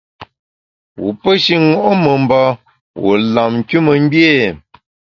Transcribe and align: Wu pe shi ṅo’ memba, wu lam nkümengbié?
Wu 0.99 1.09
pe 1.21 1.31
shi 1.43 1.55
ṅo’ 1.73 1.89
memba, 2.03 2.41
wu 3.01 3.09
lam 3.33 3.51
nkümengbié? 3.59 4.35